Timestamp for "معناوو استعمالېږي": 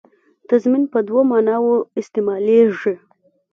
1.31-2.93